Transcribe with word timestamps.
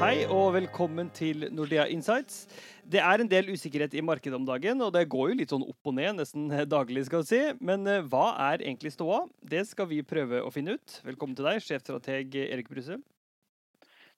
Hei 0.00 0.26
og 0.28 0.54
velkommen 0.56 1.08
til 1.16 1.46
Nordea 1.54 1.86
Insights. 1.92 2.42
Det 2.84 3.00
er 3.00 3.22
en 3.22 3.28
del 3.30 3.48
usikkerhet 3.52 3.94
i 3.96 4.02
markedet 4.04 4.36
om 4.36 4.44
dagen, 4.48 4.80
og 4.84 4.92
det 4.92 5.06
går 5.12 5.30
jo 5.30 5.38
litt 5.38 5.54
sånn 5.54 5.64
opp 5.64 5.90
og 5.90 5.96
ned 5.96 6.18
nesten 6.18 6.48
daglig, 6.68 7.06
skal 7.08 7.24
vi 7.24 7.28
si. 7.30 7.40
Men 7.64 7.88
eh, 7.88 8.02
hva 8.12 8.30
er 8.50 8.64
egentlig 8.64 8.92
ståa? 8.94 9.22
Det 9.40 9.62
skal 9.68 9.88
vi 9.90 10.02
prøve 10.04 10.42
å 10.44 10.52
finne 10.52 10.76
ut. 10.76 10.96
Velkommen 11.06 11.36
til 11.38 11.48
deg, 11.48 11.62
sjefstrateg 11.64 12.36
Erik 12.46 12.68
Bruse. 12.68 13.00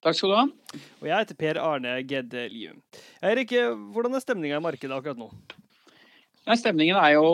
Takk 0.03 0.19
skal 0.19 0.33
du 0.33 0.39
ha. 0.41 0.47
Og 1.03 1.11
jeg 1.11 1.15
heter 1.15 1.39
Per 1.39 1.61
Arne 1.63 1.99
Gedde 2.11 2.49
Lium. 2.51 2.81
Erik, 3.23 3.55
hvordan 3.95 4.19
er 4.19 4.25
stemninga 4.25 4.59
i 4.59 4.65
markedet 4.65 4.97
akkurat 4.97 5.21
nå? 5.21 5.31
Ja, 6.43 6.57
stemningen 6.59 6.99
er 6.99 7.13
jo 7.15 7.27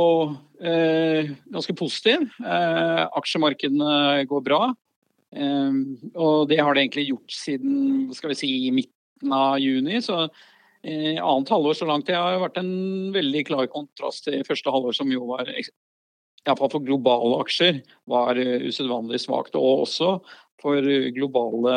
eh, 0.60 1.30
ganske 1.48 1.72
positiv. 1.80 2.26
Eh, 2.44 3.04
aksjemarkedene 3.16 4.26
går 4.28 4.42
bra. 4.44 4.60
Eh, 5.36 5.72
og 6.14 6.48
det 6.50 6.60
har 6.62 6.74
det 6.74 6.86
egentlig 6.86 7.08
gjort 7.10 7.34
siden 7.34 8.08
skal 8.16 8.32
vi 8.32 8.38
si, 8.38 8.52
midten 8.74 9.34
av 9.34 9.58
juni. 9.62 10.00
Så 10.04 10.24
eh, 10.24 11.18
annet 11.18 11.52
halvår 11.52 11.78
så 11.78 11.88
langt 11.88 12.08
det 12.08 12.16
har 12.18 12.40
vært 12.42 12.60
en 12.62 12.72
veldig 13.16 13.44
klar 13.50 13.70
kontrast 13.72 14.26
til 14.28 14.46
første 14.48 14.72
halvår, 14.74 14.96
som 14.96 15.12
jo 15.12 15.28
var 15.32 15.50
iallfall 15.52 16.70
for 16.72 16.84
globale 16.84 17.42
aksjer 17.42 17.82
var 18.08 18.38
uh, 18.38 18.54
usedvanlig 18.64 19.20
svakt. 19.20 19.58
Og 19.58 19.84
også 19.84 20.14
for 20.62 20.86
globale 21.14 21.74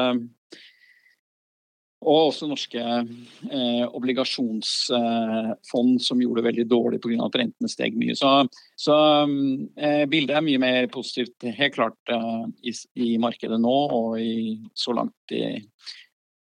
og 2.01 2.31
også 2.31 2.47
norske 2.49 2.81
eh, 2.81 3.83
obligasjonsfond 3.93 6.01
som 6.01 6.21
gjorde 6.21 6.41
det 6.41 6.47
veldig 6.49 6.65
dårlig 6.69 7.01
pga. 7.03 7.25
at 7.27 7.35
rentene 7.37 7.69
steg 7.69 7.97
mye. 7.99 8.15
Så, 8.17 8.47
så 8.79 8.95
eh, 9.77 10.05
bildet 10.09 10.37
er 10.37 10.41
mye 10.45 10.59
mer 10.61 10.87
positivt 10.93 11.43
helt 11.45 11.75
klart 11.77 11.99
eh, 12.09 12.45
i, 12.65 12.73
i, 12.97 13.17
markedet 13.21 13.59
nå 13.61 13.75
og 13.93 14.19
i, 14.21 14.57
så 14.73 14.93
langt 14.97 15.31
i, 15.35 15.61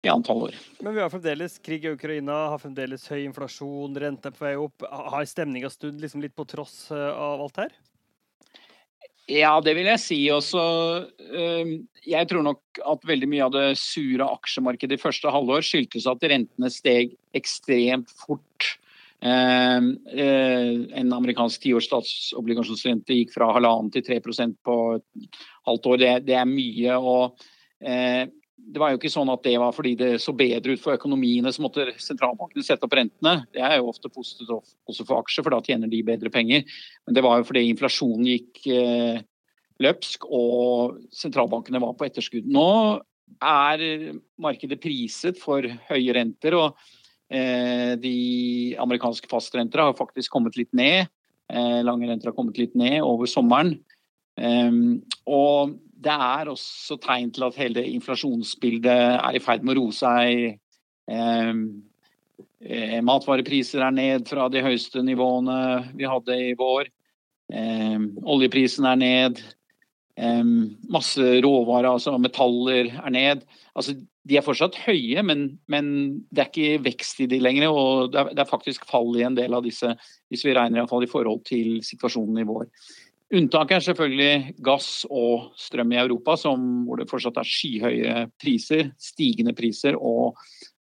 i 0.05 0.09
antall 0.12 0.48
år. 0.48 0.55
Men 0.80 0.95
vi 0.95 1.02
har 1.03 1.12
fremdeles 1.12 1.59
krig 1.66 1.84
i 1.84 1.91
Ukraina, 1.91 2.50
har 2.53 2.64
fremdeles 2.64 3.03
høy 3.11 3.26
inflasjon, 3.26 4.00
rente 4.00 4.31
på 4.31 4.48
vei 4.48 4.55
opp. 4.59 4.83
Har 4.88 5.28
stemninga 5.28 5.70
stund 5.73 6.00
liksom 6.00 6.23
litt 6.23 6.38
på 6.39 6.48
tross 6.48 6.88
eh, 6.95 7.11
av 7.11 7.44
alt 7.44 7.58
her? 7.66 7.72
Ja, 9.30 9.52
det 9.61 9.75
vil 9.77 9.85
jeg 9.91 10.02
si 10.02 10.19
også. 10.33 10.61
Ehm, 11.38 11.73
jeg 12.08 12.30
tror 12.31 12.44
nok 12.45 12.80
at 12.81 13.05
veldig 13.05 13.27
mye 13.30 13.45
av 13.45 13.53
det 13.53 13.66
sure 13.77 14.25
aksjemarkedet 14.25 14.97
i 14.97 15.02
første 15.02 15.30
halvår 15.33 15.66
skyldtes 15.67 16.08
at 16.09 16.25
rentene 16.31 16.71
steg 16.73 17.13
ekstremt 17.38 18.09
fort. 18.23 18.71
Ehm, 19.21 19.91
eh, 20.09 20.81
en 20.97 21.13
amerikansk 21.13 21.61
tiårs 21.61 21.89
statsobligasjonsrente 21.91 23.19
gikk 23.19 23.36
fra 23.36 23.52
halvannen 23.53 23.91
til 23.94 24.05
3% 24.08 24.58
på 24.66 24.77
et 24.97 25.39
halvt 25.69 25.89
år. 25.93 26.02
Det, 26.02 26.11
det 26.31 26.39
er 26.39 26.49
mye. 26.49 26.97
og 26.97 27.38
eh, 27.86 28.25
det 28.69 28.81
var 28.81 28.93
jo 28.93 28.99
ikke 28.99 29.11
sånn 29.11 29.31
at 29.33 29.41
det 29.45 29.55
var 29.61 29.73
fordi 29.73 29.95
det 29.97 30.09
så 30.21 30.33
bedre 30.38 30.75
ut 30.75 30.81
for 30.83 30.97
økonomiene, 30.97 31.52
så 31.53 31.63
måtte 31.65 31.88
sentralbankene 32.02 32.65
sette 32.65 32.85
opp 32.85 32.95
rentene. 32.97 33.43
Det 33.55 33.63
er 33.65 33.79
jo 33.79 33.89
ofte 33.89 34.11
positivt 34.13 34.52
også 34.53 35.05
for 35.07 35.19
aksjer, 35.23 35.45
for 35.45 35.55
da 35.55 35.61
tjener 35.65 35.89
de 35.91 36.03
bedre 36.05 36.31
penger. 36.33 36.65
Men 37.07 37.17
det 37.17 37.23
var 37.25 37.39
jo 37.39 37.47
fordi 37.49 37.65
inflasjonen 37.71 38.30
gikk 38.30 38.61
eh, 38.75 39.21
løpsk 39.83 40.27
og 40.30 40.99
sentralbankene 41.15 41.81
var 41.81 41.95
på 41.97 42.09
etterskudd. 42.09 42.49
Nå 42.52 42.69
er 43.41 43.83
markedet 44.41 44.80
priset 44.83 45.39
for 45.41 45.65
høye 45.89 46.17
renter, 46.17 46.57
og 46.59 46.77
eh, 47.33 47.95
de 48.02 48.17
amerikanske 48.81 49.30
fastrenter 49.31 49.81
har 49.81 49.97
faktisk 49.97 50.33
kommet 50.35 50.59
litt 50.59 50.73
ned. 50.77 51.09
Eh, 51.49 51.80
lange 51.85 52.09
renter 52.09 52.30
har 52.30 52.37
kommet 52.37 52.61
litt 52.61 52.77
ned 52.77 52.99
over 53.02 53.30
sommeren. 53.30 53.80
Um, 54.39 55.02
og 55.27 55.73
det 56.00 56.16
er 56.16 56.50
også 56.52 56.97
tegn 57.03 57.31
til 57.36 57.45
at 57.50 57.59
hele 57.59 57.83
inflasjonsbildet 57.95 58.89
er 59.19 59.36
i 59.36 59.44
ferd 59.44 59.66
med 59.66 59.75
å 59.75 59.83
roe 59.83 59.95
seg. 59.95 60.59
Um, 61.09 61.64
matvarepriser 63.08 63.83
er 63.83 63.95
ned 63.95 64.27
fra 64.30 64.47
de 64.52 64.64
høyeste 64.64 65.03
nivåene 65.03 65.59
vi 65.97 66.08
hadde 66.08 66.38
i 66.49 66.54
vår. 66.60 66.92
Um, 67.52 68.11
oljeprisen 68.23 68.87
er 68.89 69.02
ned. 69.05 69.48
masse 70.92 71.23
råvarer, 71.43 71.87
altså 71.87 72.17
metaller, 72.20 72.89
er 72.92 73.11
ned. 73.16 73.43
Altså, 73.71 73.93
de 74.27 74.36
er 74.37 74.43
fortsatt 74.43 74.76
høye, 74.83 75.23
men, 75.23 75.45
men, 75.71 75.86
det 76.30 76.43
er 76.43 76.49
ikke 76.49 76.81
vekst 76.89 77.21
i 77.23 77.27
de 77.31 77.39
lenger. 77.39 77.71
Og 77.71 78.11
det 78.11 78.20
er, 78.20 78.33
det 78.36 78.43
er 78.43 78.49
faktisk 78.49 78.83
fall 78.89 79.16
i 79.16 79.23
en 79.23 79.37
del 79.37 79.55
av 79.55 79.64
disse, 79.64 79.93
hvis 80.30 80.43
vi 80.45 80.55
regner 80.58 80.83
i, 80.83 80.89
fall 80.92 81.05
i 81.05 81.11
forhold 81.11 81.45
til 81.48 81.80
situasjonen 81.87 82.42
i 82.43 82.48
vår. 82.49 82.67
Unntaket 83.30 83.76
er 83.78 83.84
selvfølgelig 83.86 84.54
gass 84.66 85.04
og 85.06 85.52
strøm 85.60 85.92
i 85.94 86.00
Europa, 86.02 86.34
som, 86.40 86.64
hvor 86.88 86.98
det 86.98 87.10
fortsatt 87.12 87.36
er 87.38 87.45
skyhøye 87.45 88.14
priser, 88.42 88.88
stigende 88.98 89.54
priser 89.58 89.98
og 89.98 90.40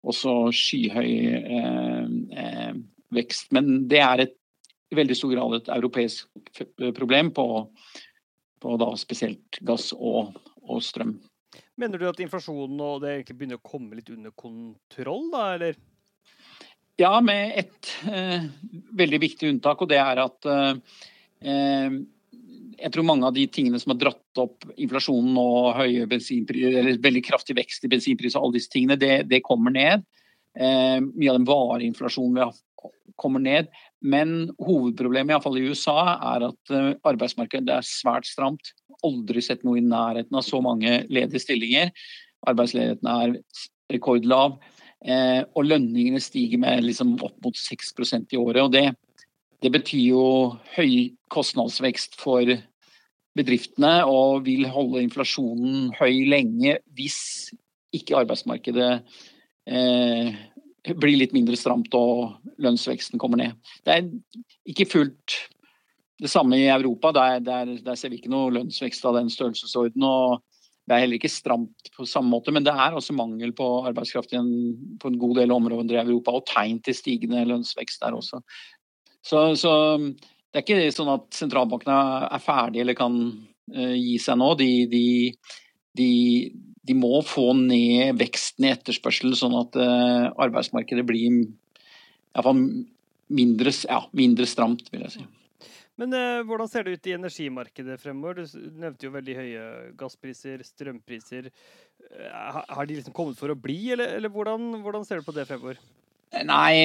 også 0.07 0.51
skyhøy 0.53 1.13
eh, 1.39 2.11
eh, 2.43 2.75
vekst. 3.17 3.49
Men 3.57 3.87
det 3.89 4.03
er 4.05 4.27
et, 4.27 4.35
i 4.93 4.97
veldig 4.99 5.17
stor 5.17 5.33
grad 5.33 5.55
et 5.57 5.71
europeisk 5.73 6.29
problem 6.95 7.33
på, 7.35 7.47
på 8.61 8.75
spesielt 9.01 9.57
gass 9.65 9.89
og, 9.97 10.37
og, 10.61 10.77
strøm. 10.85 11.17
Mener 11.81 11.99
du 11.99 12.05
at 12.07 12.21
inflasjonen 12.21 12.79
og 12.85 13.01
det 13.01 13.15
egentlig 13.15 13.37
begynner 13.39 13.59
å 13.59 13.65
komme 13.65 13.97
litt 13.97 14.11
under 14.13 14.33
kontroll, 14.37 15.25
da, 15.33 15.47
eller? 15.55 15.79
Ja, 17.01 17.15
med 17.21 17.57
et 17.63 17.89
eh, 18.09 18.45
veldig 19.01 19.21
viktig 19.25 19.49
unntak, 19.51 19.81
og 19.81 19.89
det 19.89 19.99
er 20.01 20.21
at 20.21 20.47
eh, 20.53 21.97
jeg 22.77 22.93
tror 22.93 23.07
mange 23.07 23.25
av 23.27 23.33
de 23.33 23.47
tingene 23.49 23.79
som 23.81 23.93
har 23.93 23.99
dratt 24.01 24.41
opp 24.41 24.67
inflasjonen 24.77 25.37
og 25.41 25.73
høye 25.79 26.05
eller 26.05 27.01
veldig 27.01 27.23
kraftig 27.25 27.57
vekst 27.57 27.87
i 27.87 27.91
bensinpris 27.91 28.37
og 28.37 28.45
alle 28.45 28.59
disse 28.59 28.71
tingene, 28.73 28.99
det, 28.99 29.25
det 29.31 29.41
kommer 29.45 29.73
ned. 29.73 30.05
Eh, 30.57 30.99
mye 31.01 31.31
av 31.31 31.39
den 31.39 31.49
vareinflasjonen 31.49 32.37
vi 32.37 32.45
har 32.45 32.55
kommer 33.17 33.41
ned. 33.41 33.71
Men 34.05 34.51
hovedproblemet, 34.61 35.33
iallfall 35.33 35.57
i 35.59 35.65
USA, 35.71 35.97
er 36.35 36.47
at 36.51 36.73
uh, 36.73 36.91
arbeidsmarkedet 37.07 37.79
er 37.79 37.85
svært 37.85 38.29
stramt. 38.29 38.73
Aldri 39.07 39.41
sett 39.43 39.65
noe 39.65 39.79
i 39.79 39.85
nærheten 39.85 40.37
av 40.37 40.45
så 40.45 40.61
mange 40.63 40.99
ledige 41.09 41.41
stillinger. 41.41 41.89
Arbeidsledigheten 42.47 43.09
er 43.09 43.35
rekordlav. 43.93 44.59
Eh, 45.05 45.43
og 45.53 45.67
lønningene 45.67 46.21
stiger 46.21 46.61
med 46.61 46.85
liksom, 46.85 47.15
opp 47.25 47.35
mot 47.45 47.57
6% 47.57 48.33
i 48.33 48.39
året. 48.41 48.63
og 48.63 48.71
det 48.73 48.87
det 49.63 49.71
betyr 49.73 50.03
jo 50.11 50.25
høy 50.75 51.13
kostnadsvekst 51.33 52.19
for 52.21 52.49
bedriftene 53.37 54.01
og 54.09 54.45
vil 54.47 54.67
holde 54.71 55.03
inflasjonen 55.05 55.91
høy 55.97 56.25
lenge 56.29 56.77
hvis 56.97 57.19
ikke 57.95 58.17
arbeidsmarkedet 58.19 58.91
eh, 59.69 60.31
blir 60.95 61.19
litt 61.19 61.35
mindre 61.35 61.57
stramt 61.59 61.93
og 61.97 62.37
lønnsveksten 62.63 63.19
kommer 63.21 63.41
ned. 63.41 63.55
Det 63.85 63.93
er 63.93 64.09
ikke 64.69 64.89
fullt 64.89 65.37
det 66.21 66.31
samme 66.31 66.57
i 66.59 66.69
Europa. 66.71 67.11
Der, 67.15 67.39
der, 67.43 67.73
der 67.83 67.97
ser 67.97 68.13
vi 68.13 68.21
ikke 68.21 68.31
noe 68.33 68.53
lønnsvekst 68.55 69.05
av 69.05 69.17
den 69.19 69.29
størrelsesorden. 69.33 70.03
og 70.03 70.39
Det 70.87 70.95
er 70.95 71.03
heller 71.03 71.19
ikke 71.19 71.31
stramt 71.31 71.91
på 71.95 72.07
samme 72.09 72.31
måte, 72.31 72.53
men 72.55 72.65
det 72.65 72.73
er 72.73 72.95
også 72.95 73.15
mangel 73.17 73.53
på 73.57 73.67
arbeidskraft 73.89 74.33
en, 74.37 74.49
på 75.01 75.11
en 75.11 75.19
god 75.21 75.41
del 75.41 75.53
områder 75.53 75.97
i 75.97 76.03
Europa, 76.05 76.37
og 76.39 76.47
tegn 76.49 76.81
til 76.85 76.97
stigende 76.97 77.45
lønnsvekst 77.49 78.03
der 78.03 78.17
også. 78.17 78.41
Så, 79.27 79.43
så, 79.59 79.73
det 80.51 80.61
er 80.61 80.65
ikke 80.65 80.95
sånn 80.95 81.11
at 81.11 81.27
sentralbankene 81.35 81.99
er 82.31 82.43
ferdige 82.43 82.85
eller 82.85 82.97
kan 82.97 83.17
uh, 83.19 83.95
gi 83.95 84.17
seg 84.23 84.39
nå. 84.39 84.51
De, 84.59 84.69
de, 84.91 85.05
de, 85.99 86.11
de, 86.87 86.97
må 86.97 87.19
få 87.27 87.49
ned 87.59 88.19
veksten 88.21 88.69
i 88.69 88.73
etterspørsel, 88.75 89.35
sånn 89.37 89.57
at 89.59 89.75
uh, 89.79 90.29
arbeidsmarkedet 90.31 91.03
blir 91.07 91.25
iallfall 91.27 92.61
mindre, 93.27 93.73
ja, 93.89 94.05
mindre 94.15 94.47
stramt, 94.47 94.87
vil 94.93 95.03
jeg 95.03 95.17
si. 95.17 95.27
Men 95.97 96.13
uh, 96.13 96.45
hvordan 96.47 96.69
ser 96.69 96.85
det 96.85 96.95
ut 96.95 97.09
i 97.09 97.17
energimarkedet 97.17 97.99
fremover? 97.99 98.45
Du 98.45 98.79
nevnte 98.79 99.09
jo 99.09 99.15
veldig 99.17 99.37
høye 99.41 99.67
gasspriser, 99.99 100.61
strømpriser. 100.63 101.49
Har 102.31 102.87
de 102.87 102.99
liksom 102.99 103.15
kommet 103.17 103.39
for 103.39 103.51
å 103.51 103.59
bli, 103.59 103.79
eller, 103.97 104.13
eller 104.21 104.31
hvordan, 104.31 104.77
hvordan, 104.85 105.07
ser 105.07 105.19
du 105.19 105.27
på 105.27 105.35
det 105.35 105.47
fremover? 105.49 105.81
Nei, 106.27 106.75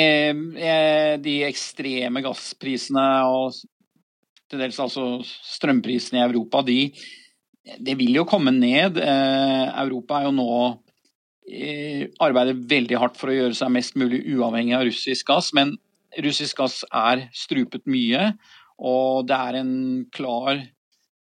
eh, 0.55 1.17
de 1.19 1.41
ekstreme 1.49 2.23
gassprisene 2.23 3.07
og 3.27 3.57
til 4.53 4.61
dels 4.61 4.79
altså 4.81 5.07
strømprisene 5.25 6.21
i 6.21 6.25
Europa, 6.29 6.61
de, 6.63 6.93
det 7.83 7.97
vil 7.99 8.15
jo 8.21 8.27
komme 8.29 8.53
ned. 8.55 9.01
Eh, 9.03 9.67
Europa 9.83 10.21
er 10.21 10.29
jo 10.29 10.35
nå 10.37 10.53
eh, 11.49 12.07
arbeider 12.23 12.61
veldig 12.71 13.01
hardt 13.03 13.19
for 13.19 13.33
å 13.33 13.37
gjøre 13.37 13.59
seg 13.59 13.75
mest 13.75 13.99
mulig 13.99 14.23
uavhengig 14.31 14.77
av 14.79 14.87
russisk 14.87 15.33
gass, 15.33 15.51
men 15.57 15.75
russisk 16.23 16.63
gass 16.63 16.83
er 16.93 17.27
strupet 17.35 17.89
mye. 17.91 18.33
Og 18.79 19.27
det 19.27 19.37
er 19.37 19.61
en 19.63 19.75
klar 20.15 20.63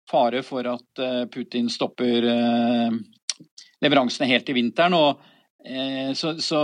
fare 0.10 0.44
for 0.46 0.68
at 0.70 1.02
Putin 1.34 1.68
stopper 1.72 2.28
leveransene 3.82 4.28
helt 4.30 4.50
i 4.52 4.56
vinteren. 4.58 4.94
og 4.94 5.35
så, 6.14 6.36
så, 6.42 6.60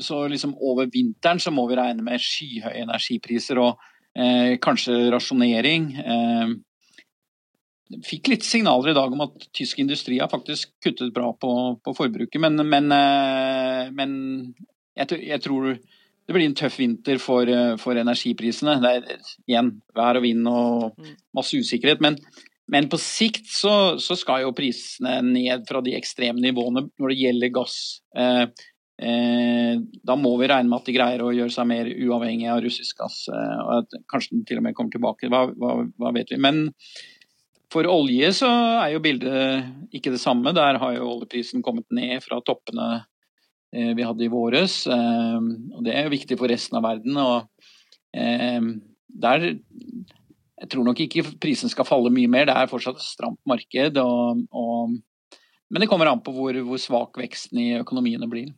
så 0.00 0.20
liksom 0.30 0.54
over 0.62 0.86
vinteren 0.92 1.40
så 1.42 1.50
må 1.50 1.66
vi 1.70 1.78
regne 1.78 2.04
med 2.06 2.22
skyhøye 2.22 2.84
energipriser 2.84 3.58
og 3.62 3.82
eh, 4.14 4.54
kanskje 4.62 5.10
rasjonering. 5.14 5.88
Eh, 5.98 6.54
fikk 8.06 8.30
litt 8.32 8.46
signaler 8.46 8.92
i 8.92 8.96
dag 8.96 9.12
om 9.12 9.26
at 9.26 9.48
tysk 9.54 9.82
industri 9.82 10.20
har 10.22 10.30
faktisk 10.32 10.70
kuttet 10.84 11.12
bra 11.16 11.32
på, 11.34 11.52
på 11.82 11.96
forbruket. 11.98 12.40
Men, 12.42 12.62
men, 12.68 12.88
men 13.94 14.16
jeg, 14.94 15.18
jeg, 15.18 15.42
tror 15.44 15.74
det 15.74 16.32
blir 16.32 16.46
en 16.46 16.56
tøff 16.58 16.78
vinter 16.80 17.20
for, 17.22 17.50
for 17.82 18.00
energiprisene. 18.00 18.78
Det 18.82 18.96
er 18.96 19.30
igjen 19.50 19.76
vær 19.94 20.18
og 20.18 20.26
vind 20.26 20.48
og 20.50 20.98
mm. 20.98 21.14
masse 21.36 21.60
usikkerhet. 21.60 22.02
Men, 22.02 22.18
men 22.72 22.88
på 22.92 23.00
sikt 23.00 23.48
så, 23.52 23.96
så, 24.00 24.16
skal 24.16 24.44
jo 24.44 24.54
prisene 24.56 25.18
ned 25.26 25.66
fra 25.68 25.82
de 25.84 25.96
ekstreme 25.98 26.40
nivåene 26.40 26.86
når 26.88 27.12
det 27.12 27.18
gjelder 27.20 27.52
gass. 27.54 27.78
Eh, 28.16 28.44
eh, 29.04 29.72
da 30.06 30.16
må 30.16 30.36
vi 30.40 30.48
regne 30.48 30.70
med 30.70 30.80
at 30.80 30.88
de 30.88 30.96
greier 30.96 31.24
å 31.24 31.32
gjøre 31.34 31.52
seg 31.52 31.68
mer 31.68 31.90
uavhengig 31.92 32.48
av 32.52 32.62
russisk 32.64 33.02
gass. 33.02 33.24
Eh, 33.28 33.58
og 33.64 33.74
at 33.82 33.98
kanskje 34.12 34.38
den 34.38 34.46
til 34.48 34.62
og 34.62 34.68
med 34.68 34.78
kommer 34.78 34.94
tilbake. 34.94 35.32
Hva, 35.32 35.46
hva, 35.52 35.76
hva 36.00 36.14
vet 36.16 36.32
vi. 36.32 36.40
Men 36.40 36.70
for 37.74 37.88
olje 37.90 38.30
så 38.38 38.48
er 38.80 38.94
jo 38.94 39.04
bildet 39.04 39.92
ikke 39.94 40.14
det 40.14 40.22
samme. 40.22 40.54
Der 40.56 40.80
har 40.80 40.96
jo 40.96 41.10
oljeprisen 41.18 41.64
kommet 41.64 41.90
ned 41.92 42.24
fra 42.24 42.40
toppene 42.46 43.04
Eh, 43.74 43.94
vi 43.94 44.06
hadde 44.06 44.24
i 44.24 44.30
våres. 44.30 44.86
Eh, 44.86 45.38
og 45.74 45.82
det 45.86 45.94
er 45.94 46.06
jo 46.06 46.14
viktig 46.14 46.38
for 46.38 46.50
resten 46.50 46.78
av 46.78 46.86
verden. 46.86 47.18
og 47.18 47.48
eh, 48.14 48.60
der 49.24 49.46
jeg 50.60 50.70
tror 50.70 50.86
nok 50.86 51.00
ikke 51.02 51.24
prisen 51.42 51.72
skal 51.72 51.86
falle 51.88 52.12
mye 52.14 52.30
mer. 52.30 52.46
Det 52.48 52.54
er 52.54 52.70
fortsatt 52.70 53.00
et 53.00 53.06
stramt 53.06 53.40
marked. 53.48 53.98
Og, 54.00 54.44
og, 54.54 54.94
men 55.70 55.82
det 55.82 55.88
kommer 55.90 56.10
an 56.10 56.22
på 56.24 56.34
hvor, 56.36 56.58
hvor, 56.68 56.80
svak 56.80 57.18
veksten 57.18 57.60
i 57.62 57.68
økonomiene 57.80 58.28
blir. 58.30 58.52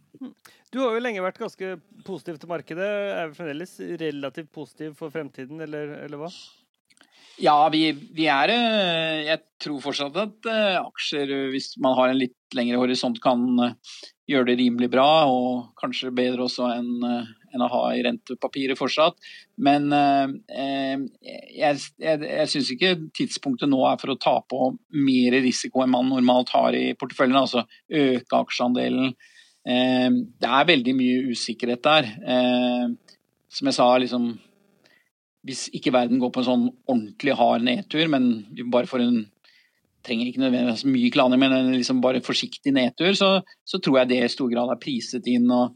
Du 0.73 0.83
har 0.83 0.93
jo 0.97 1.03
lenge 1.03 1.25
vært 1.25 1.41
ganske 1.41 1.77
positiv 2.05 2.41
til 2.43 2.53
markedet. 2.53 2.93
Er 3.17 3.31
vi 3.31 3.39
fremdeles 3.39 3.75
relativt 4.03 4.53
positiv 4.53 4.95
for 4.99 5.15
fremtiden, 5.15 5.63
eller, 5.65 5.97
eller 6.05 6.21
hva? 6.21 6.31
Ja, 7.41 7.57
vi, 7.69 7.91
vi, 8.17 8.25
er 8.33 8.49
Jeg 8.49 9.41
tror 9.61 9.83
fortsatt 9.85 10.17
at 10.21 10.49
aksjer, 10.81 11.33
hvis 11.53 11.75
man 11.85 11.97
har 11.99 12.13
en 12.13 12.21
litt 12.21 12.57
lengre 12.57 12.81
horisont, 12.81 13.21
kan 13.25 13.45
gjøre 14.31 14.51
det 14.51 14.59
rimelig 14.61 14.91
bra, 14.93 15.27
og 15.31 15.73
kanskje 15.81 16.15
bedre 16.15 16.47
også 16.47 16.69
enn, 16.75 16.93
eh, 17.07 17.35
enn 17.55 17.65
å 17.65 17.71
ha 17.73 17.83
i 17.95 18.03
rentepapiret 18.07 18.79
fortsatt. 18.79 19.19
Men 19.63 19.89
eh, 19.95 20.35
eh 20.53 21.05
jeg, 21.57 21.83
jeg, 22.03 22.23
jeg 22.23 22.51
syns 22.53 22.73
ikke 22.75 22.95
tidspunktet 23.17 23.71
nå 23.71 23.81
er 23.89 24.01
for 24.01 24.13
å 24.13 24.19
ta 24.21 24.37
på 24.49 24.73
mer 24.97 25.39
risiko 25.45 25.83
enn 25.85 25.95
man 25.95 26.11
normalt 26.13 26.53
har 26.55 26.77
i 26.77 26.91
porteføljen, 26.99 27.39
altså 27.41 27.65
øke 27.89 28.43
aksjeandelen. 28.43 29.15
Eh, 29.67 30.11
det 30.43 30.51
er 30.59 30.73
veldig 30.73 30.97
mye 30.99 31.23
usikkerhet 31.33 31.85
der. 31.87 32.11
Eh, 32.35 33.17
som 33.57 33.71
jeg 33.71 33.79
sa, 33.79 33.93
liksom 33.99 34.35
Hvis 35.47 35.69
ikke 35.71 35.93
verden 35.95 36.19
går 36.19 36.33
på 36.35 36.41
en 36.43 36.47
sånn 36.49 36.63
ordentlig 36.91 37.35
hard 37.39 37.63
nedtur, 37.63 38.09
men 38.11 38.25
bare 38.67 38.89
for 38.91 38.99
en 38.99 39.29
trenger 40.07 40.31
ikke 40.31 40.43
nødvendigvis 40.43 40.87
mye 40.91 41.11
klaning, 41.15 41.41
men 41.43 41.73
liksom 41.75 42.01
bare 42.05 42.23
forsiktig 42.25 42.73
nedtur, 42.75 43.13
så, 43.19 43.31
så, 43.67 43.81
tror 43.83 44.01
jeg 44.01 44.11
det 44.13 44.21
i 44.25 44.33
stor 44.33 44.51
grad 44.53 44.73
er 44.73 44.81
priset 44.83 45.29
inn. 45.31 45.51
og 45.51 45.75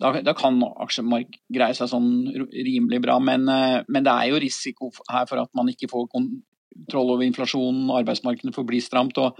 Da, 0.00 0.12
da 0.24 0.34
kan 0.36 0.58
aksjemark 0.80 1.34
greie 1.52 1.76
seg 1.76 1.90
sånn 1.90 2.10
rimelig 2.50 3.02
bra, 3.04 3.18
men, 3.22 3.44
eh, 3.52 3.80
men, 3.88 4.06
det 4.06 4.14
er 4.14 4.30
jo 4.30 4.42
risiko 4.42 4.90
her 5.10 5.26
for 5.28 5.42
at 5.42 5.50
man 5.56 5.68
ikke 5.72 5.90
får 5.90 6.06
kontroll 6.14 7.14
over 7.16 7.26
inflasjonen, 7.26 7.90
arbeidsmarkedet 8.00 8.56
forblir 8.56 8.84
stramt, 8.84 9.20
og 9.20 9.38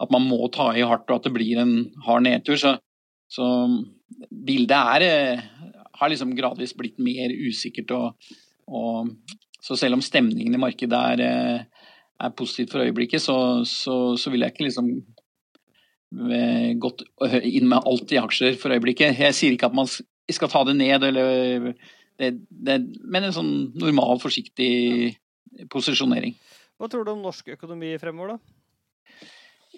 at 0.00 0.12
man 0.12 0.26
må 0.26 0.48
ta 0.54 0.70
i 0.74 0.86
hardt, 0.86 1.06
og 1.10 1.20
at 1.20 1.28
det 1.28 1.34
blir 1.36 1.60
en 1.62 1.74
hard 2.06 2.24
nedtur. 2.26 2.58
Så, 2.58 2.74
så 3.30 3.46
bildet 4.30 4.74
er, 4.96 5.06
eh, 5.06 5.78
har 6.00 6.10
liksom 6.10 6.34
gradvis 6.38 6.74
blitt 6.74 6.98
mer 6.98 7.30
usikkert. 7.30 7.94
Og, 7.94 8.34
og, 8.66 9.14
så 9.60 9.76
selv 9.76 9.98
om 9.98 10.02
stemningen 10.02 10.56
i 10.56 10.62
markedet 10.62 11.04
er 11.14 11.24
eh, 11.26 11.86
er 12.20 12.36
positivt 12.36 12.74
for 12.74 12.84
øyeblikket, 12.84 13.22
så, 13.22 13.36
så, 13.64 14.16
så 14.16 14.30
vil 14.32 14.44
jeg 14.44 14.52
ikke 14.52 14.66
liksom 14.68 14.90
gått 16.10 17.04
inn 17.46 17.68
med 17.70 17.86
alt 17.86 18.12
i 18.12 18.18
aksjer 18.18 18.56
for 18.58 18.74
øyeblikket. 18.74 19.18
Jeg 19.18 19.36
sier 19.36 19.54
ikke 19.54 19.70
at 19.70 19.76
man 19.78 19.86
skal 19.86 20.50
ta 20.50 20.64
det 20.66 20.74
ned, 20.78 21.04
eller, 21.06 21.74
det, 22.18 22.32
det, 22.50 22.78
men 23.06 23.26
en 23.28 23.34
sånn 23.34 23.52
normal, 23.78 24.18
forsiktig 24.22 24.70
posisjonering. 25.70 26.34
Hva 26.80 26.88
tror 26.90 27.06
du 27.06 27.12
om 27.12 27.22
norsk 27.22 27.52
økonomi 27.54 27.92
fremover, 28.00 28.36
da? 28.36 28.56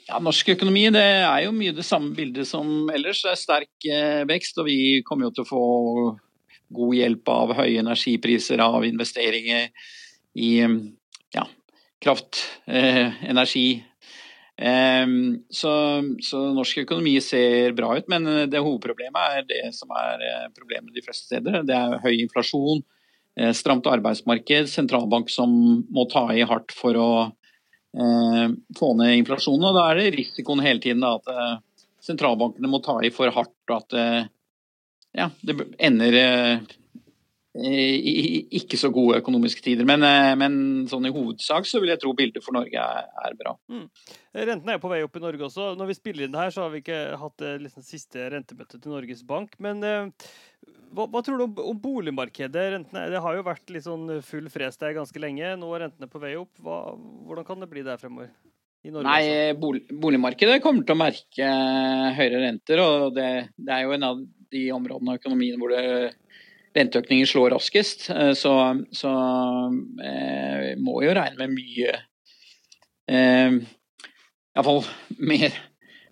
Ja, 0.09 0.19
Norsk 0.19 0.49
økonomi 0.57 0.89
det 0.91 1.03
er 1.03 1.45
jo 1.45 1.53
mye 1.55 1.75
det 1.77 1.85
samme 1.87 2.11
bildet 2.17 2.49
som 2.49 2.89
ellers. 2.91 3.21
Det 3.23 3.31
er 3.31 3.39
sterk 3.39 3.87
eh, 3.87 4.23
vekst, 4.27 4.59
og 4.59 4.67
vi 4.67 5.03
kommer 5.07 5.29
jo 5.29 5.35
til 5.37 5.45
å 5.45 5.51
få 5.51 5.65
god 6.73 6.97
hjelp 6.97 7.31
av 7.31 7.53
høye 7.61 7.83
energipriser, 7.83 8.63
av 8.65 8.83
investeringer 8.87 9.69
i 10.41 10.53
ja, 11.37 11.45
kraft, 12.03 12.41
eh, 12.67 13.15
energi. 13.29 13.83
Eh, 14.63 15.07
så, 15.51 15.73
så, 16.23 16.41
norsk 16.55 16.85
økonomi 16.85 17.17
ser 17.25 17.75
bra 17.79 17.97
ut, 17.99 18.09
men 18.13 18.29
det 18.51 18.63
hovedproblemet 18.63 19.39
er 19.39 19.47
det 19.49 19.63
som 19.77 19.93
er 19.99 20.23
eh, 20.29 20.49
problemet 20.55 20.95
de 20.95 21.05
fleste 21.05 21.27
steder. 21.31 21.63
Det 21.67 21.77
er 21.77 22.03
høy 22.05 22.15
inflasjon, 22.21 22.85
eh, 23.41 23.53
stramt 23.57 23.89
arbeidsmarked, 23.91 24.71
sentralbank 24.71 25.33
som 25.33 25.51
må 25.91 26.07
ta 26.13 26.29
i 26.35 26.45
hardt 26.47 26.75
for 26.77 26.99
å 26.99 27.11
eh, 27.27 28.47
få 28.79 28.93
ned 29.01 29.17
inflasjonen. 29.23 29.71
og 29.71 29.81
Da 29.81 29.89
er 29.91 30.01
det 30.01 30.13
risikoen 30.21 30.63
hele 30.65 30.83
tiden 30.85 31.03
at 31.09 31.27
eh, 31.33 31.57
sentralbankene 32.03 32.71
må 32.71 32.83
ta 32.85 33.01
i 33.03 33.11
for 33.15 33.35
hardt, 33.35 33.59
og 33.71 33.77
at 33.79 34.31
ja, 35.13 35.29
det 35.45 35.55
ender 35.79 36.17
ikke 37.53 38.79
så 38.81 38.89
gode 38.89 39.19
økonomiske 39.21 39.61
tider. 39.63 39.85
Men, 39.85 40.03
eh, 40.03 40.35
men, 40.41 40.87
sånn 40.89 41.05
i 41.05 41.13
hovedsak 41.13 41.67
så 41.69 41.83
vil 41.83 41.93
jeg 41.93 42.01
tro 42.01 42.15
bildet 42.17 42.45
for 42.45 42.57
Norge 42.57 42.73
er, 42.81 43.11
er 43.27 43.35
bra. 43.37 43.53
Mm. 43.69 43.91
Rentene 44.33 44.73
er 44.73 44.79
jo 44.79 44.85
på 44.87 44.93
vei 44.93 45.03
opp 45.05 45.17
i 45.17 45.21
Norge 45.21 45.45
også. 45.45 45.75
Når 45.77 45.91
vi 45.91 45.99
spiller 45.99 46.25
inn 46.25 46.33
det 46.33 46.41
her, 46.41 46.55
så 46.55 46.65
har 46.65 46.73
vi 46.73 46.81
ikke 46.81 47.03
hatt 47.21 47.37
det 47.43 47.53
liksom, 47.67 47.85
siste 47.85 48.31
rentemøtet 48.33 48.81
til 48.81 48.95
Norges 48.95 49.21
Bank. 49.29 49.59
Men 49.61 49.85
eh, 49.85 50.31
hva, 50.93 51.05
hva, 51.05 51.21
tror 51.21 51.43
du 51.43 51.45
om, 51.45 51.59
om 51.75 51.83
boligmarkedet? 51.83 52.65
Rentene, 52.77 53.05
det 53.13 53.21
har 53.21 53.37
jo 53.37 53.45
vært 53.45 53.75
litt 53.75 53.85
sånn 53.85 54.17
full 54.25 54.49
fres 54.53 54.81
der 54.81 54.97
ganske 54.97 55.21
lenge. 55.21 55.53
Nå 55.61 55.75
er 55.77 55.87
rentene 55.87 56.09
på 56.09 56.23
vei 56.23 56.33
opp. 56.41 56.55
Hva, 56.65 56.81
hvordan 57.29 57.49
kan 57.49 57.61
det 57.61 57.69
bli 57.69 57.85
der 57.85 58.01
fremover? 58.01 58.33
Nei, 58.83 59.53
bolig, 59.55 59.85
Boligmarkedet 59.95 60.57
kommer 60.63 60.83
til 60.83 60.97
å 60.97 60.99
merke 60.99 61.51
høyere 62.17 62.41
renter. 62.49 62.81
og 62.83 63.13
det, 63.15 63.29
det 63.55 63.77
er 63.77 63.85
jo 63.85 63.93
en 63.95 64.09
av 64.09 64.25
de 64.53 64.65
områdene 64.75 65.13
av 65.13 65.21
økonomien 65.21 65.61
hvor 65.61 65.71
det 65.71 65.85
renteøkningen 66.77 67.29
slår 67.29 67.55
raskest. 67.57 68.09
Eh, 68.15 68.33
så, 68.39 68.55
så 68.95 69.13
eh, 70.05 70.73
må 70.81 71.03
jo 71.05 71.15
regne 71.17 71.47
med 71.47 71.55
mye 71.57 71.95
eh, 73.11 73.61
Iallfall 74.53 74.83
mer 75.25 75.55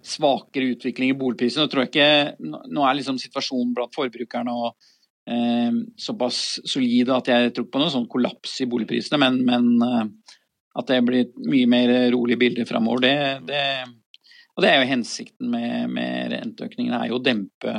svakere 0.00 0.72
utvikling 0.74 1.12
i 1.12 1.18
boligprisene. 1.18 1.68
Nå, 2.40 2.62
nå 2.72 2.86
er 2.86 2.96
liksom 2.96 3.20
situasjonen 3.20 3.74
blant 3.76 3.96
forbrukerne 3.96 4.54
og, 4.56 4.90
eh, 5.28 5.72
såpass 6.00 6.60
solide 6.64 7.16
at 7.16 7.28
jeg 7.28 7.54
tror 7.56 7.68
på 7.68 7.82
noen 7.82 7.92
sånn 7.92 8.08
kollaps 8.10 8.60
i 8.64 8.68
boligprisene, 8.70 9.20
men, 9.20 9.40
men 9.44 9.70
eh, 9.84 10.36
at 10.80 10.88
det 10.88 11.00
blir 11.04 11.26
et 11.26 11.40
mye 11.50 11.68
mer 11.68 11.94
rolig 12.14 12.38
bilde 12.40 12.64
framover, 12.68 13.02
det, 13.04 13.14
det, 13.50 13.62
og 14.54 14.64
det 14.64 14.70
er 14.70 14.80
jo 14.80 14.92
hensikten 14.92 15.50
med, 15.52 15.90
med 15.92 16.30
renteøkningen, 16.36 16.94
er 16.96 17.10
jo 17.10 17.18
å 17.18 17.24
dempe 17.24 17.74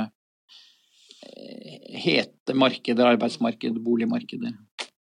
hete 2.02 2.56
markeder, 2.56 3.12
arbeidsmarked, 3.14 3.80
boligmarkeder. 3.84 4.54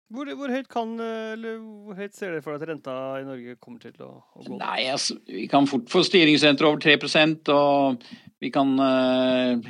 Hvor, 0.09 0.31
hvor, 0.39 0.49
høyt 0.49 0.71
kan, 0.73 0.95
eller 1.01 1.59
hvor 1.61 1.99
høyt 1.99 2.15
ser 2.17 2.33
dere 2.33 2.45
for 2.45 2.57
at 2.57 2.65
renta 2.65 2.93
i 3.21 3.27
Norge 3.27 3.59
kommer 3.61 3.83
til 3.83 3.93
å, 4.01 4.15
å 4.25 4.45
gå? 4.47 4.57
Nei, 4.57 4.87
altså, 4.89 5.19
Vi 5.29 5.45
kan 5.53 5.69
fort 5.69 5.91
få 5.93 6.01
styringsrenter 6.07 6.65
over 6.65 6.81
3% 6.81 7.53
og 7.53 8.07
vi 8.41 8.53
kan 8.55 8.73
øh, 8.81 9.69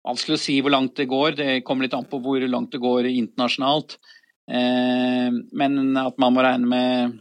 Vanskelig 0.00 0.38
å 0.38 0.40
si 0.40 0.54
hvor 0.64 0.72
langt 0.72 0.94
det 0.96 1.10
går. 1.10 1.34
Det 1.36 1.48
kommer 1.66 1.84
litt 1.84 1.94
an 1.96 2.06
på 2.08 2.22
hvor 2.24 2.40
langt 2.48 2.72
det 2.72 2.80
går 2.80 3.08
internasjonalt. 3.10 3.98
Eh, 4.48 5.28
men 5.28 5.96
at 6.00 6.16
man 6.20 6.34
må 6.34 6.44
regne 6.44 6.70
med 6.70 7.18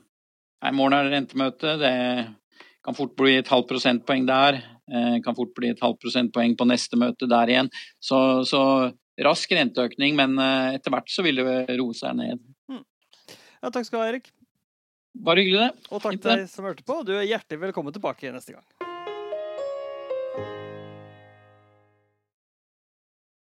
I 0.63 0.71
morgen 0.75 0.95
er 0.95 1.09
det 1.09 1.17
rentemøte. 1.17 1.75
Det 1.81 1.91
kan 2.86 2.95
fort 2.95 3.17
bli 3.19 3.36
et 3.36 3.51
halvt 3.51 3.67
prosentpoeng 3.74 4.24
der. 4.29 4.62
Eh, 4.89 5.19
kan 5.25 5.38
fort 5.38 5.53
bli 5.58 5.72
et 5.74 5.84
halvt 5.84 6.01
prosentpoeng 6.01 6.58
på 6.58 6.67
neste 6.69 7.00
møte 7.00 7.29
der 7.29 7.53
igjen. 7.53 7.72
Så, 8.01 8.19
så 8.50 8.62
rask 9.25 9.51
renteøkning, 9.53 10.17
men 10.19 10.38
eh, 10.41 10.75
etter 10.79 10.93
hvert 10.96 11.13
så 11.13 11.25
vil 11.25 11.41
det 11.43 11.79
roe 11.79 11.96
seg 11.98 12.17
ned. 12.19 12.43
Mm. 12.72 12.84
Ja, 13.60 13.72
takk 13.72 13.88
skal 13.88 14.00
du 14.00 14.03
ha, 14.03 14.12
Erik. 14.13 14.31
Bare 15.19 15.43
hyggelig, 15.43 15.67
det. 15.67 15.89
Og 15.89 16.03
takk 16.03 16.22
til 16.22 16.31
deg 16.31 16.46
som 16.51 16.69
hørte 16.69 16.86
på. 16.86 17.01
Du 17.05 17.15
er 17.17 17.27
hjertelig 17.27 17.69
velkommen 17.69 17.96
tilbake 17.96 18.31
neste 18.34 18.55
gang. 18.55 18.88